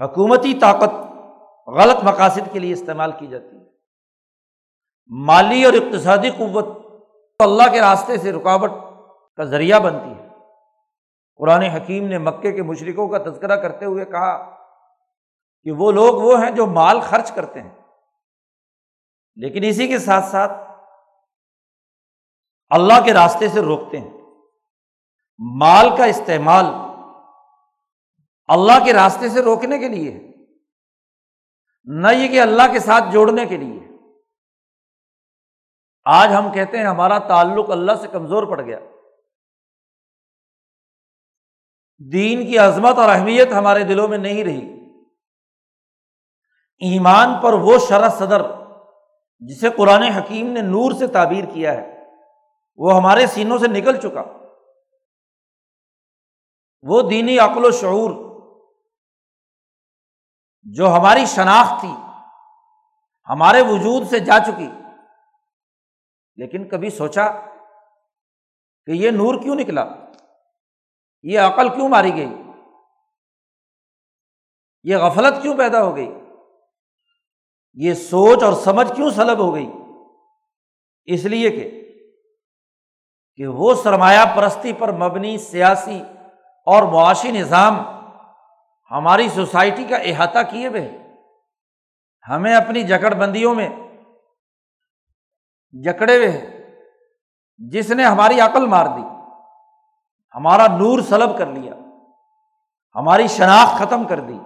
حکومتی 0.05 0.55
طاقت 0.55 0.95
غلط 1.69 2.05
مقاصد 2.05 2.53
کے 2.53 2.59
لیے 2.59 2.73
استعمال 2.73 3.13
کی 3.13 3.27
جاتی 3.27 3.57
ہے۔ 3.57 3.65
مالی 5.07 5.65
اور 5.65 5.73
اقتصادی 5.73 6.31
قوت 6.31 6.67
اللہ 7.39 7.71
کے 7.73 7.81
راستے 7.81 8.19
سے 8.19 8.33
رکاوٹ 8.33 8.71
کا 9.37 9.45
ذریعہ 9.45 9.81
بنتی 9.81 10.21
ہے۔ 10.21 10.29
قرآن 11.37 11.63
حکیم 11.63 12.07
نے 12.07 12.19
مکے 12.19 12.53
کے 12.53 12.63
مشرقوں 12.63 13.09
کا 13.09 13.19
تذکرہ 13.19 13.57
کرتے 13.57 13.85
ہوئے 13.85 14.05
کہا 14.05 14.57
کہ 15.63 15.71
وہ 15.71 15.93
لوگ 15.93 16.23
وہ 16.23 16.45
ہیں 16.45 16.51
جو 16.51 16.67
مال 16.67 17.01
خرچ 17.01 17.33
کرتے 17.33 17.63
ہیں۔ 17.63 17.81
لیکن 19.37 19.65
اسی 19.65 19.89
کے 19.89 19.99
ساتھ 19.99 20.25
ساتھ 20.25 20.53
اللہ 22.69 23.05
کے 23.05 23.15
راستے 23.15 23.49
سے 23.49 23.61
روکتے 23.61 24.01
ہیں۔ 24.01 24.13
مال 25.39 25.97
کا 25.97 26.05
استعمال 26.05 26.65
اللہ 28.47 28.85
کے 28.85 28.93
راستے 28.93 29.29
سے 29.29 29.43
روکنے 29.43 29.79
کے 29.79 29.89
لیے 29.89 30.35
نہ 31.85 32.09
یہ 32.13 32.29
کہ 32.29 32.41
اللہ 32.41 32.73
کے 32.73 32.79
ساتھ 32.79 33.05
جوڑنے 33.13 33.47
کے 33.47 33.57
لیے۔ 33.57 33.89
آج 36.05 36.35
ہم 36.35 36.53
کہتے 36.53 36.79
ہیں 36.79 36.87
ہمارا 36.87 37.19
تعلق 37.19 37.71
اللہ 37.71 37.93
سے 38.01 38.09
کمزور 38.09 38.43
پڑ 38.43 38.63
گیا۔ 38.63 38.79
دین 41.99 42.47
کی 42.47 42.59
عظمت 42.59 42.99
اور 42.99 43.09
اہمیت 43.09 43.53
ہمارے 43.53 43.85
دلوں 43.85 44.09
میں 44.09 44.19
نہیں 44.19 44.45
رہی۔ 44.45 44.75
ایمان 46.79 47.41
پر 47.43 47.53
وہ 47.53 47.79
شرح 47.79 48.09
صدر 48.09 48.43
جسے 49.39 49.71
قرآن 49.71 50.03
حکیم 50.03 50.47
نے 50.47 50.61
نور 50.61 50.93
سے 50.93 51.07
تعبیر 51.07 51.45
کیا 51.45 51.73
ہے، 51.73 52.03
وہ 52.77 52.95
ہمارے 52.95 53.27
سینوں 53.27 53.59
سے 53.59 53.67
نکل 53.69 54.01
چکا۔ 54.01 54.25
وہ 56.83 57.03
دینی 57.03 57.39
عقل 57.39 57.65
و 57.65 57.71
شعور 57.71 58.25
جو 60.63 60.89
ہماری 60.89 61.27
شناخت 61.27 61.81
تھی، 61.81 61.93
ہمارے 63.29 63.63
وجود 63.63 64.07
سے 64.07 64.19
جا 64.19 64.39
چکی۔ 64.47 64.69
لیکن 66.37 66.69
کبھی 66.69 66.91
سوچا 66.91 67.27
کہ 68.87 68.91
یہ 68.91 69.11
نور 69.11 69.43
کیوں 69.43 69.55
نکلا؟ 69.55 69.85
یہ 71.25 71.41
عقل 71.41 71.69
کیوں 71.69 71.89
ماری 71.89 72.15
گئی؟ 72.17 72.43
یہ 74.83 74.97
غفلت 74.97 75.43
کیوں 75.43 75.57
پیدا 75.57 75.83
ہو 75.83 75.97
گئی؟ 75.97 76.15
یہ 77.75 77.95
سوچ 77.95 78.43
اور 78.43 78.53
سمجھ 78.53 78.97
کیوں 78.97 79.11
سلب 79.11 79.39
ہو 79.39 79.55
گئی؟ 79.55 79.73
اس 81.05 81.25
لیے 81.25 81.51
کہ 81.51 81.81
کہ 83.37 83.47
وہ 83.47 83.75
سرمایہ 83.75 84.37
پرستی 84.37 84.73
پر 84.73 84.93
مبنی 84.93 85.39
سیاسی 85.39 86.03
اور 86.67 86.83
معاشی 86.83 87.31
نظام 87.31 87.75
ہماری 88.91 89.29
سوسائٹی 89.29 89.85
کا 89.85 89.97
احاطہ 89.97 90.39
کیے 90.51 90.69
ہوئے 90.69 90.99
ہمیں 92.29 92.55
اپنی 92.55 92.83
جکڑ 92.83 93.15
بندیوں 93.15 93.55
میں 93.55 93.69
جکڑے 95.73 96.17
ہوئے 96.17 96.63
جس 97.59 97.91
نے 97.91 98.05
ہماری 98.05 98.41
عقل 98.41 98.67
مار 98.67 98.87
دی۔ 98.87 99.14
ہمارا 100.35 100.67
نور 100.67 100.99
سلب 100.99 101.39
کر 101.39 101.47
لیا، 101.47 101.73
ہماری 102.95 103.27
شناخت 103.27 103.79
ختم 103.79 104.05
کر 104.05 104.21
دی، 104.21 104.39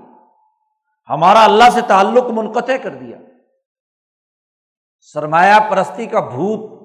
ہمارا 1.09 1.45
اللہ 1.45 1.71
سے 1.71 1.80
تعلق 1.80 2.25
منقطع 2.25 2.76
کر 2.83 2.95
دیا۔ 2.95 3.18
سرمایہ 5.00 5.71
پرستی 5.71 6.07
کا 6.07 6.21
بھوت 6.21 6.78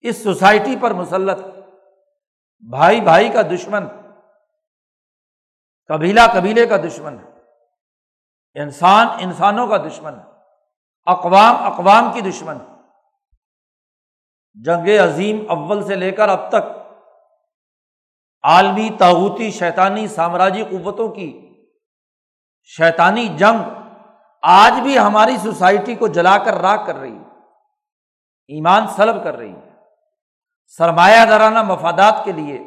اس 0.00 0.22
سوسائٹی 0.22 0.76
پر 0.80 0.90
مسلط، 0.90 1.38
بھائی 2.70 3.00
بھائی 3.00 3.28
کا 3.28 3.42
دشمن، 3.42 3.86
قبیلہ 5.86 6.20
قبیلے 6.32 6.66
کا 6.66 6.76
دشمن 6.76 7.18
ہے۔ 7.18 8.60
انسان 8.62 9.06
انسانوں 9.18 9.66
کا 9.66 9.76
دشمن 9.76 10.14
ہے۔ 10.14 10.24
اقوام 11.06 11.56
اقوام 11.72 12.12
کی 12.12 12.20
دشمن 12.20 12.58
جنگ 14.54 14.88
عظیم 15.04 15.44
اول 15.48 15.84
سے 15.86 15.94
لے 15.94 16.10
کر 16.10 16.28
اب 16.28 16.48
تک 16.48 16.77
عالمی 18.42 18.90
تاوتی 18.98 19.50
شیطانی 19.50 20.08
سامراجی 20.08 20.64
قوتوں 20.64 21.08
کی 21.08 21.54
شیطانی 22.64 23.28
جنگ 23.28 23.58
آج 24.42 24.80
بھی 24.80 24.98
ہماری 24.98 25.36
سوسائٹی 25.36 25.94
کو 25.94 26.06
جلا 26.06 26.38
کر 26.38 26.54
راک 26.54 26.86
کر 26.86 26.96
رہی 26.96 27.16
ہے، 27.16 27.24
ایمان 28.48 28.86
سلب 28.86 29.24
کر 29.24 29.36
رہی 29.36 29.52
ہے۔ 29.52 29.70
سرمایہ 30.66 31.24
دارانہ 31.30 31.62
مفادات 31.62 32.24
کے 32.24 32.32
لیے 32.32 32.58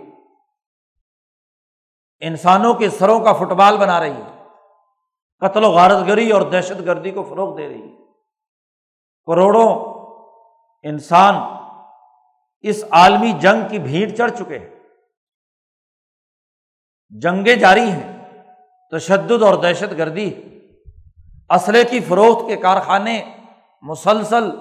انسانوں 2.20 2.74
کے 2.74 2.90
سروں 2.90 3.20
کا 3.20 3.34
فٹ 3.34 3.52
بال 3.52 3.78
بنا 3.78 4.00
رہی 4.00 4.16
ہے۔ 4.16 4.44
قتل 5.40 5.64
و 5.64 5.72
غارت 5.72 6.08
گری 6.08 6.32
اور 6.32 6.42
دہشت 6.42 6.86
گردی 6.86 7.12
کو 7.12 7.24
فروغ 7.24 7.58
دے 7.58 7.70
رہی 7.70 7.82
ہے۔ 7.82 7.98
کروڑوں 9.26 9.70
انسان 10.84 11.36
اس 12.62 12.84
عالمی 12.92 13.32
جنگ 13.32 13.70
کی 13.70 13.80
بھیڑ 13.80 14.10
چڑھ 14.10 14.32
چکے 14.32 14.60
ہیں۔ 14.60 14.81
جنگیں 17.20 17.56
جاری 17.56 17.92
ہیں، 17.92 18.26
تشدد 18.92 19.44
اور 19.44 19.54
دہشت 19.54 19.98
گردی، 19.98 20.34
اسلحے 21.50 21.84
کی 21.84 22.00
فروخت 22.00 22.48
کے 22.48 22.56
کارخانے، 22.56 23.24
مسلسل 23.82 24.52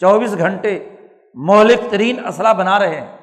چوبیس 0.00 0.38
گھنٹے 0.38 0.96
مہلک 1.34 1.90
ترین 1.90 2.26
اسلحہ 2.26 2.54
بنا 2.54 2.78
رہے 2.78 3.00
ہیں۔ 3.00 3.16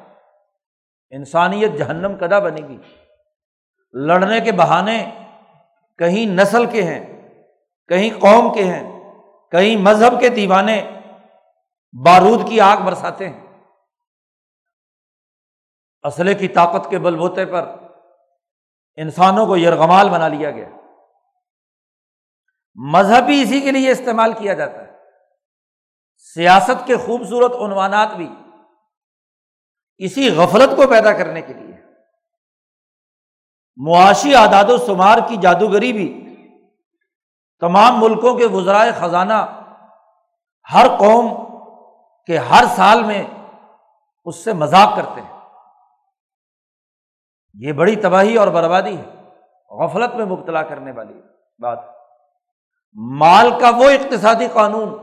انسانیت 1.10 1.72
جہنم 1.78 2.18
کدا 2.18 2.40
بنے 2.40 2.68
گی؟ 2.68 2.78
لڑنے 3.94 4.40
کے 4.40 4.52
بہانے 4.52 5.12
کہیں 5.98 6.26
نسل 6.26 6.66
کے 6.66 6.84
ہیں، 6.84 7.30
کہیں 7.88 8.10
قوم 8.20 8.54
کے 8.54 8.64
ہیں، 8.64 9.02
کہیں 9.52 9.78
مذہب 9.78 10.20
کے 10.20 10.30
دیوانے 10.30 10.92
بارود 12.06 12.50
کی 12.50 12.62
آگ 12.62 12.78
برساتے 12.78 13.30
ہیں۔ 13.30 13.40
اسلحے 16.04 16.34
کی 16.34 16.48
طاقت 16.48 16.90
کے 16.90 17.00
بل 17.00 17.16
بوتے 17.16 17.46
پر 17.46 17.76
انسانوں 18.95 19.45
کو 19.45 19.57
یرغمال 19.57 20.10
بنا 20.10 20.27
لیا 20.27 20.51
گیا۔ 20.51 20.69
مذہب 22.75 23.25
بھی 23.25 23.41
اسی 23.41 23.62
کے 23.62 23.71
لیے 23.71 23.91
استعمال 23.91 24.33
کیا 24.33 24.53
جاتا 24.53 24.81
ہے۔ 24.81 24.91
سیاست 26.33 26.88
کے 26.88 26.98
خوبصورت 26.98 27.51
عنوانات 27.55 28.13
بھی 28.13 28.29
اسی 29.98 30.36
غفلت 30.36 30.69
کو 30.75 30.88
پیدا 30.88 31.13
کرنے 31.13 31.41
کے 31.41 31.53
لیے۔ 31.53 31.71
معاشی 33.75 34.36
اعداد 34.36 34.63
و 34.63 34.77
شمار 34.77 35.17
کی 35.27 35.38
جادوگری 35.38 35.93
بھی 35.93 36.27
تمام 37.60 38.00
ملکوں 38.00 38.38
کے 38.38 38.45
وزرائے 38.45 38.91
خزانہ 38.91 39.67
ہر 40.74 40.88
قوم 41.00 41.45
کے 42.25 42.38
ہر 42.38 42.63
سال 42.75 43.03
میں 43.03 43.24
اس 44.25 44.36
سے 44.36 44.53
مذاق 44.53 44.95
کرتے 44.95 45.21
ہیں۔ 45.21 45.31
یہ 47.53 47.74
بڑی 47.74 47.96
تباہی 47.96 48.38
اور 48.38 48.48
بربادی 48.48 48.98
ہے، 48.98 49.27
غفلت 49.70 50.15
میں 50.15 50.25
مبتلا 50.25 50.62
کرنے 50.63 50.91
والی 50.91 51.22
بات۔ 51.60 51.79
مال 52.93 53.60
کا 53.60 53.70
وہ 53.70 53.89
اقتصادی 53.89 54.48
قانون 54.53 54.98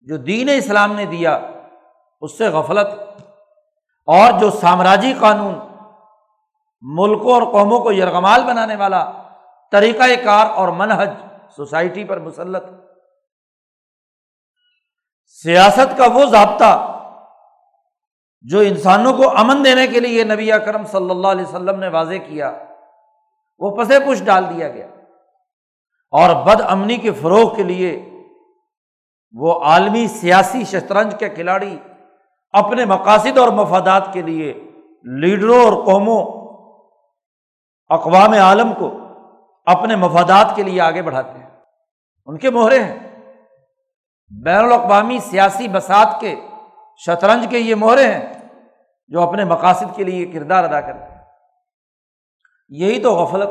جو 0.00 0.16
دین 0.16 0.48
اسلام 0.48 0.92
نے 0.92 1.04
دیا، 1.04 1.40
اس 2.20 2.38
سے 2.38 2.48
غفلت۔ 2.48 2.86
اور 4.06 4.38
جو 4.38 4.50
سامراجی 4.50 5.12
قانون 5.20 5.54
ملکوں 6.80 7.34
اور 7.34 7.42
قوموں 7.42 7.80
کو 7.80 7.92
یرغمال 7.92 8.44
بنانے 8.44 8.76
والا 8.76 9.12
طریقۂ 9.72 10.24
کار 10.24 10.46
اور 10.46 10.68
منحج 10.68 11.10
سوسائٹی 11.56 12.04
پر 12.04 12.18
مسلط۔ 12.18 12.64
سیاست 15.26 15.98
کا 15.98 16.06
وہ 16.14 16.24
ضابطہ 16.24 16.97
جو 18.40 18.58
انسانوں 18.58 19.12
کو 19.12 19.30
امن 19.30 19.64
دینے 19.64 19.86
کے 19.86 20.00
لیے 20.00 20.24
نبی 20.24 20.52
اکرم 20.52 20.84
صلی 20.84 21.10
اللہ 21.10 21.28
علیہ 21.28 21.44
وسلم 21.44 21.80
نے 21.80 21.88
واضح 21.88 22.14
کیا، 22.14 22.58
وہ 23.58 23.76
پسے 23.76 24.00
پش 24.00 24.24
ڈال 24.24 24.44
دیا 24.56 24.68
گیا۔ 24.68 24.86
اور 26.10 26.46
بد 26.46 26.60
امنی 26.68 26.96
کے 26.96 27.12
فروغ 27.12 27.56
کے 27.56 27.62
لیے 27.62 28.10
وہ 29.32 29.60
عالمی 29.60 30.08
سیاسی 30.08 30.64
شطرنج 30.64 31.14
کے 31.18 31.28
کھلاڑی 31.28 31.78
اپنے 32.50 32.84
مقاصد 32.84 33.38
اور 33.38 33.48
مفادات 33.48 34.12
کے 34.12 34.22
لیے 34.22 34.70
لیڈروں 35.02 35.64
اور 35.64 35.84
قوموں، 35.84 36.22
اقوام 37.88 38.32
عالم 38.32 38.72
کو 38.72 38.90
اپنے 39.66 39.96
مفادات 39.96 40.56
کے 40.56 40.62
لیے 40.62 40.80
آگے 40.80 41.02
بڑھاتے 41.02 41.38
ہیں۔ 41.38 41.50
ان 42.26 42.38
کے 42.38 42.50
مہرے 42.50 42.82
ہیں۔ 42.82 42.98
بین 44.44 44.64
الاقوامی 44.64 45.18
سیاسی 45.18 45.68
بسات 45.68 46.20
کے 46.20 46.34
شطرنج 46.98 47.46
کے 47.50 47.58
یہ 47.58 47.74
مہرے 47.74 48.12
ہیں 48.12 48.32
جو 49.08 49.28
اپنے 49.28 49.44
مقاصد 49.44 49.96
کے 49.96 50.04
لیے 50.04 50.26
کردار 50.26 50.64
ادا 50.64 50.80
کرتے 50.80 51.14
ہیں۔ 51.14 51.24
یہی 52.68 53.02
تو 53.02 53.14
غفلت۔ 53.14 53.48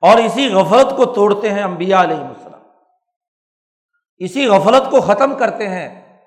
اور 0.00 0.18
اسی 0.18 0.54
غفلت 0.54 0.96
کو 0.96 1.04
توڑتے 1.04 1.50
ہیں 1.50 1.62
امبیا 1.62 2.02
علیہ 2.02 2.16
السلام۔ 2.16 2.60
اسی 4.16 4.46
غفلت 4.46 4.90
کو 4.90 5.00
ختم 5.00 5.38
کرتے 5.38 5.68
ہیں 5.68 6.18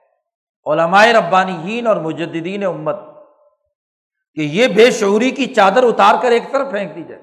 علمائے 0.66 1.14
ربانی 1.14 1.82
اور 1.86 1.96
مجدین 1.96 2.64
امت۔ 2.64 2.96
کہ 4.34 4.42
یہ 4.42 4.68
بے 4.68 4.92
شعوری 4.92 5.32
کی 5.32 5.54
چادر 5.54 5.84
اتار 5.84 6.16
کر 6.22 6.32
ایک 6.32 6.52
طرف 6.52 6.72
پھینک 6.72 6.96
دی 6.96 7.04
جائے۔ 7.04 7.22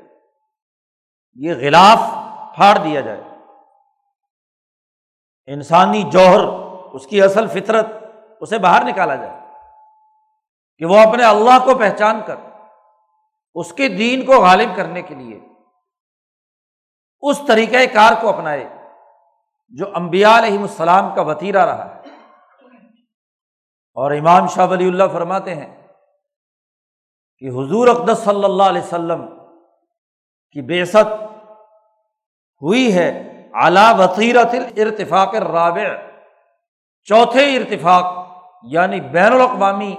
یہ 1.35 1.55
غلاف 1.55 1.99
پھاڑ 2.57 2.79
دیا 2.85 3.01
جائے۔ 3.01 3.21
انسانی 5.47 6.03
جوہر، 6.03 6.45
اس 6.95 7.07
کی 7.07 7.23
اصل 7.23 7.47
فطرت 7.47 7.87
اسے 8.41 8.59
باہر 8.59 8.85
نکالا 8.85 9.15
جائے 9.15 9.41
کہ 10.79 10.85
وہ 10.85 10.99
اپنے 10.99 11.25
اللہ 11.25 11.65
کو 11.65 11.79
پہچان 11.79 12.21
کر، 12.27 12.37
اس 13.55 13.73
کے 13.73 13.89
دین 13.89 14.27
کو 14.27 14.33
غالب 14.33 14.77
کرنے 14.77 15.03
کے 15.03 15.15
لیے 15.15 15.41
اس 17.21 17.41
طریقۂ 17.49 17.85
کار 17.93 18.13
کو 18.21 18.29
اپنائے 18.29 18.69
جو 19.69 19.87
امبیا 19.95 20.39
علیہم 20.39 20.63
السلام 20.63 21.15
کا 21.15 21.23
وطیرہ 21.23 21.65
رہا 21.65 21.95
ہے۔ 21.95 22.01
اور 23.95 24.11
امام 24.11 24.47
شاہ 24.47 24.67
ولی 24.67 24.89
اللہ 24.89 25.05
فرماتے 25.13 25.55
ہیں 25.55 25.87
کہ 27.39 27.49
حضور 27.49 27.89
اقدس 27.89 28.19
صلی 28.19 28.45
اللہ 28.45 28.63
علیہ 28.63 28.83
وسلم 28.83 29.27
کی 30.51 30.63
بےست 30.63 31.23
ہوئی 32.63 32.99
ہے 32.99 33.39
اعلیٰ 33.55 33.99
وطیرت 33.99 34.55
ارتفاق 34.77 35.35
رابع 35.35 35.85
چوتھے 37.05 37.57
ارتفاق 37.57 38.28
یعنی 38.63 39.01
بین 39.01 39.33
الاقوامی 39.33 39.97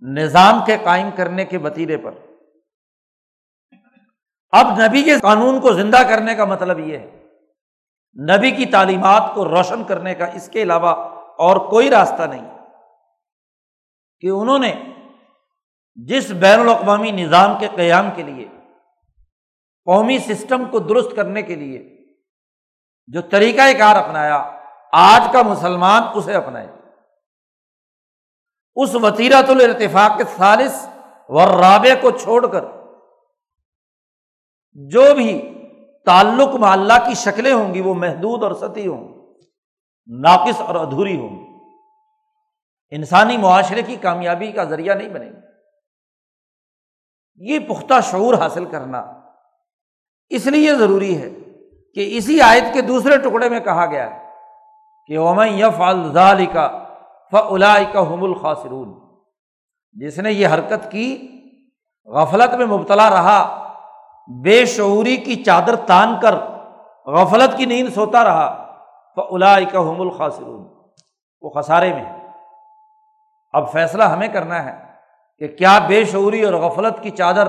نظام 0.00 0.64
کے 0.66 0.76
قائم 0.84 1.10
کرنے 1.16 1.44
کے 1.44 1.58
وطیرے 1.58 1.96
پر۔ 1.96 2.10
اب 4.50 4.80
نبی 4.80 5.02
کے 5.02 5.18
قانون 5.18 5.60
کو 5.60 5.72
زندہ 5.72 6.02
کرنے 6.08 6.34
کا 6.34 6.44
مطلب 6.44 6.78
یہ 6.78 6.98
ہے۔ 6.98 7.26
نبی 8.36 8.50
کی 8.50 8.66
تعلیمات 8.66 9.22
کو 9.34 9.44
روشن 9.44 9.84
کرنے 9.84 10.14
کا 10.14 10.24
اس 10.24 10.48
کے 10.48 10.62
علاوہ 10.62 10.88
اور 11.38 11.56
کوئی 11.56 11.90
راستہ 11.90 12.22
نہیں۔ 12.22 12.58
کہ 14.20 14.26
انہوں 14.26 14.58
نے 14.58 14.74
جس 15.94 16.30
بین 16.30 16.60
الاقوامی 16.60 17.10
نظام 17.10 17.58
کے 17.58 17.68
قیام 17.76 18.08
کے 18.14 18.22
لیے، 18.22 18.48
قومی 19.84 20.18
سسٹم 20.18 20.64
کو 20.64 20.78
درست 20.78 21.16
کرنے 21.16 21.42
کے 21.42 21.54
لیے 21.54 21.96
جو 23.06 23.22
طریقۂ 23.22 23.78
کار 23.78 23.96
اپنایا، 23.96 24.52
آج 24.92 25.28
کا 25.32 25.42
مسلمان 25.42 26.02
اسے 26.14 26.34
اپنائے۔ 26.34 26.75
اس 28.76 28.94
وطیرت 28.94 29.50
الرتفاق 29.50 30.18
کے 30.18 30.24
سالس 30.36 30.88
و 31.28 31.46
رابع 31.46 31.94
کو 32.00 32.10
چھوڑ 32.10 32.46
کر 32.46 32.64
جو 34.72 35.14
بھی 35.14 35.62
تعلق 36.06 36.54
معلّہ 36.54 37.08
کی 37.08 37.14
شکلیں 37.14 37.52
ہوں 37.52 37.74
گی 37.74 37.80
وہ 37.80 37.94
محدود 37.94 38.42
اور 38.42 38.52
سطح 38.52 38.86
ہوں 38.86 39.08
گی، 39.08 39.20
ناقص 40.06 40.60
اور 40.60 40.74
ادھوری 40.74 41.16
ہوں 41.16 41.28
گی۔ 41.28 41.46
انسانی 42.90 43.36
معاشرے 43.36 43.82
کی 43.82 43.96
کامیابی 43.96 44.52
کا 44.52 44.64
ذریعہ 44.64 44.94
نہیں 44.94 45.08
بنے 45.08 45.26
گی۔ 45.26 45.40
یہ 47.36 47.58
پختہ 47.58 47.94
شعور 48.10 48.34
حاصل 48.34 48.64
کرنا 48.64 49.12
اس 50.28 50.46
لیے 50.46 50.74
ضروری 50.74 51.22
ہے 51.22 51.30
کہ 51.94 52.16
اسی 52.16 52.40
آیت 52.40 52.74
کے 52.74 52.80
دوسرے 52.80 53.18
ٹکڑے 53.18 53.48
میں 53.48 53.60
کہا 53.60 53.86
گیا 53.86 54.14
ہے 54.14 54.30
کہ 55.06 55.16
اومن 55.16 55.48
یف 55.48 55.80
الزال 55.80 56.46
کا 56.46 56.82
فلا 57.32 57.74
کا 57.92 58.00
حم 58.00 58.24
الخاصرون 58.24 58.92
جس 59.96 60.18
نے 60.18 60.32
یہ 60.32 60.48
حرکت 60.48 60.90
کی، 60.90 61.06
غفلت 62.08 62.54
میں 62.54 62.66
مبتلا 62.66 63.08
رہا، 63.10 63.40
بے 64.28 64.64
شعوری 64.66 65.16
کی 65.16 65.42
چادر 65.44 65.76
تان 65.76 66.14
کر 66.22 66.34
غفلت 67.06 67.56
کی 67.56 67.64
نیند 67.64 67.88
سوتا 67.94 68.24
رہا 68.24 68.48
فلا 69.16 69.58
کا 69.72 69.80
حم 69.80 70.00
الخاصرون 70.00 70.64
وہ 71.42 71.50
خسارے 71.50 71.92
میں 71.92 72.04
اب 73.52 73.72
فیصلہ 73.72 74.02
ہمیں 74.02 74.28
کرنا 74.28 74.64
ہے 74.64 74.74
کہ 75.38 75.48
کیا 75.56 75.78
بے 75.78 76.04
شعوری 76.04 76.42
اور 76.42 76.54
غفلت 76.54 77.02
کی 77.02 77.10
چادر 77.10 77.48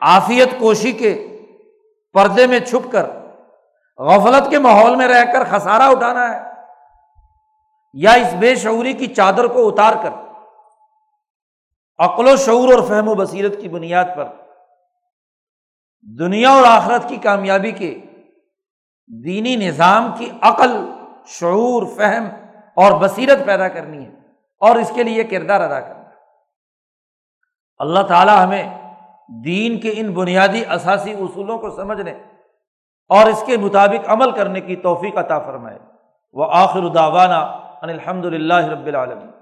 آفیت 0.00 0.58
کوشی 0.58 0.92
کے 0.92 1.14
پردے 2.14 2.46
میں 2.46 2.58
چھپ 2.60 2.90
کر، 2.92 3.06
غفلت 3.98 4.50
کے 4.50 4.58
ماحول 4.58 4.96
میں 4.96 5.08
رہ 5.08 5.24
کر 5.32 5.44
خسارہ 5.44 5.82
اٹھانا 5.82 6.28
ہے۔ 6.28 6.55
یا 7.96 8.12
اس 8.12 8.34
بے 8.34 8.54
شعوری 8.54 8.92
کی 8.92 9.06
چادر 9.06 9.44
کو 9.44 9.68
اتار 9.68 9.92
کر۔ 10.02 10.10
عقل 11.98 12.28
و 12.28 12.36
شعور 12.36 12.72
اور 12.74 12.82
فہم 12.82 13.08
و 13.08 13.14
بصیرت 13.14 13.60
کی 13.60 13.68
بنیاد 13.68 14.04
پر۔ 14.16 14.28
دنیا 16.18 16.50
اور 16.50 16.64
آخرت 16.68 17.08
کی 17.08 17.16
کامیابی 17.16 17.72
کے۔ 17.72 18.00
دینی 19.24 19.56
نظام 19.56 20.10
کی 20.18 20.30
عقل، 20.40 20.90
شعور، 21.26 21.86
فہم 21.96 22.24
اور 22.76 23.00
بصیرت 23.00 23.46
پیدا 23.46 23.68
کرنی 23.68 24.06
ہے 24.06 24.10
اور 24.60 24.76
اس 24.76 24.92
کے 24.94 25.02
لیے 25.02 25.24
کردار 25.24 25.60
ادا 25.60 25.80
کرنا۔ 25.80 26.02
اللہ 27.78 28.00
تعالیٰ 28.00 28.44
ہمیں 28.44 28.92
دین 29.44 29.80
کے 29.80 29.92
ان 29.96 30.12
بنیادی 30.12 30.64
اثاثی 30.68 31.12
اصولوں 31.12 31.58
کو 31.58 31.70
سمجھنے 31.70 32.12
اور 33.08 33.26
اس 33.26 33.44
کے 33.46 33.56
مطابق 33.56 34.08
عمل 34.08 34.30
کرنے 34.30 34.60
کی 34.60 34.76
توفیق 34.76 35.16
عطا 35.16 35.38
فرمائے۔ 35.38 35.78
وہ 36.32 36.46
آخر 36.50 36.88
داوانہ 36.88 37.65
الحمد 37.90 38.24
للہ 38.24 38.68
رب 38.68 38.86
العالمین۔ 38.86 39.35